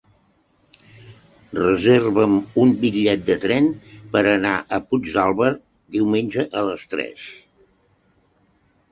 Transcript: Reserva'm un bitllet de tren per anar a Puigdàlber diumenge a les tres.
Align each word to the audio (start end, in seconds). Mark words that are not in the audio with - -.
Reserva'm 1.57 2.31
un 2.61 2.71
bitllet 2.83 3.21
de 3.27 3.35
tren 3.43 3.67
per 4.15 4.23
anar 4.31 4.53
a 4.77 4.79
Puigdàlber 4.93 5.51
diumenge 5.97 6.47
a 6.63 6.65
les 6.71 6.87
tres. 6.95 7.27